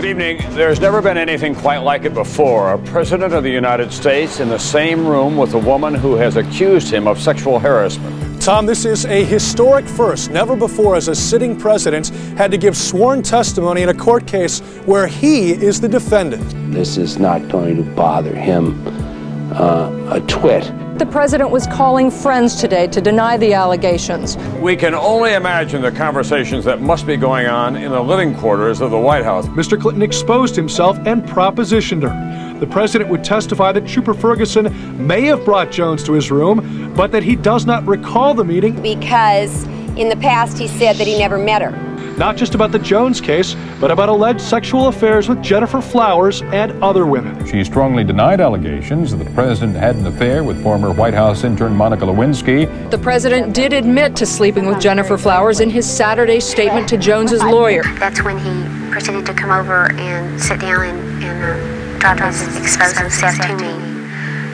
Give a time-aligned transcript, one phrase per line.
[0.00, 0.38] Good evening.
[0.54, 2.72] There's never been anything quite like it before.
[2.72, 6.36] A president of the United States in the same room with a woman who has
[6.36, 8.42] accused him of sexual harassment.
[8.42, 10.30] Tom, this is a historic first.
[10.30, 12.08] Never before has a sitting president
[12.38, 16.46] had to give sworn testimony in a court case where he is the defendant.
[16.72, 18.82] This is not going to bother him
[19.52, 20.64] uh, a twit.
[21.00, 24.36] The president was calling friends today to deny the allegations.
[24.60, 28.82] We can only imagine the conversations that must be going on in the living quarters
[28.82, 29.46] of the White House.
[29.46, 29.80] Mr.
[29.80, 32.60] Clinton exposed himself and propositioned her.
[32.60, 37.12] The president would testify that Trooper Ferguson may have brought Jones to his room, but
[37.12, 39.64] that he does not recall the meeting because
[39.96, 41.89] in the past he said that he never met her
[42.20, 46.70] not just about the Jones case, but about alleged sexual affairs with Gennifer Flowers and
[46.84, 47.46] other women.
[47.46, 51.74] She strongly denied allegations that the president had an affair with former White House intern
[51.74, 52.90] Monica Lewinsky.
[52.90, 57.42] The president did admit to sleeping with Gennifer Flowers in his Saturday statement to Jones's
[57.42, 57.84] lawyer.
[57.98, 62.60] That's when he proceeded to come over and sit down and, and uh, try to
[62.60, 63.89] expose himself to me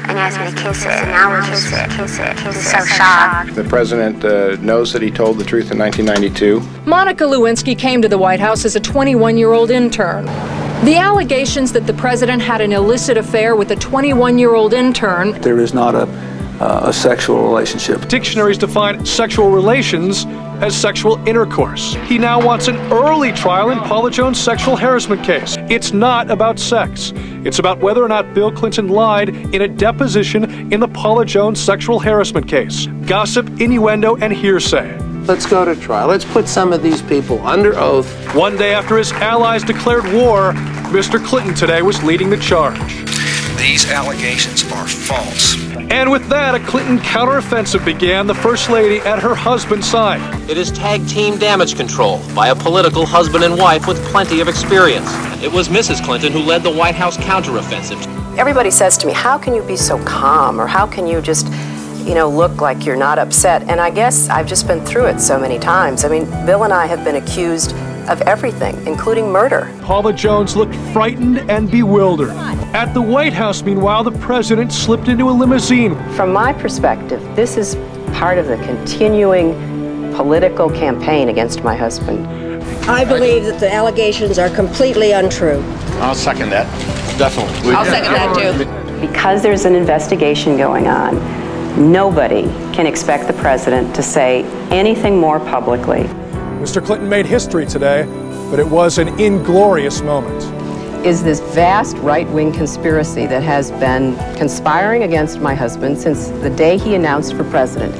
[0.08, 2.78] and asked me to kiss it, and I would kiss it, kiss it, kiss it.
[2.78, 3.54] So shocked.
[3.54, 6.60] The president uh, knows that he told the truth in 1992.
[6.88, 10.26] Monica Lewinsky came to the White House as a 21 year old intern.
[10.84, 15.32] The allegations that the president had an illicit affair with a 21 year old intern.
[15.40, 16.06] There is not a
[16.60, 18.08] uh, a sexual relationship.
[18.08, 20.24] Dictionaries define sexual relations
[20.62, 21.94] as sexual intercourse.
[22.06, 25.56] He now wants an early trial in Paula Jones' sexual harassment case.
[25.68, 27.12] It's not about sex.
[27.44, 31.60] It's about whether or not Bill Clinton lied in a deposition in the Paula Jones
[31.60, 32.86] sexual harassment case.
[33.06, 34.98] Gossip, innuendo, and hearsay.
[35.26, 36.08] Let's go to trial.
[36.08, 38.06] Let's put some of these people under oath.
[38.34, 40.52] One day after his allies declared war,
[40.92, 41.22] Mr.
[41.24, 43.05] Clinton today was leading the charge.
[43.66, 45.60] These allegations are false.
[45.90, 50.20] And with that, a Clinton counteroffensive began, the First Lady at her husband's side.
[50.48, 54.46] It is tag team damage control by a political husband and wife with plenty of
[54.46, 55.08] experience.
[55.42, 56.00] It was Mrs.
[56.04, 57.98] Clinton who led the White House counteroffensive.
[58.38, 60.60] Everybody says to me, How can you be so calm?
[60.60, 61.48] Or how can you just
[62.06, 63.62] you know, look like you're not upset.
[63.62, 66.04] And I guess I've just been through it so many times.
[66.04, 67.72] I mean, Bill and I have been accused
[68.08, 69.72] of everything, including murder.
[69.82, 72.30] Paula Jones looked frightened and bewildered.
[72.74, 75.94] At the White House, meanwhile, the president slipped into a limousine.
[76.14, 77.76] From my perspective, this is
[78.14, 79.54] part of the continuing
[80.14, 82.26] political campaign against my husband.
[82.88, 85.60] I believe that the allegations are completely untrue.
[85.98, 86.66] I'll second that.
[87.18, 87.74] Definitely.
[87.74, 89.00] I'll second that too.
[89.00, 91.16] Because there's an investigation going on,
[91.92, 96.08] nobody can expect the president to say anything more publicly
[96.56, 96.84] Mr.
[96.84, 98.04] Clinton made history today,
[98.50, 100.42] but it was an inglorious moment.
[101.06, 106.50] Is this vast right wing conspiracy that has been conspiring against my husband since the
[106.50, 107.94] day he announced for president.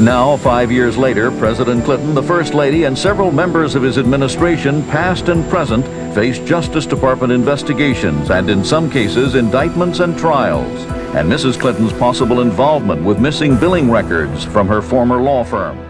[0.00, 4.82] Now, five years later, President Clinton, the First Lady, and several members of his administration,
[4.84, 5.84] past and present,
[6.14, 10.82] face Justice Department investigations and, in some cases, indictments and trials.
[11.14, 11.60] And Mrs.
[11.60, 15.89] Clinton's possible involvement with missing billing records from her former law firm.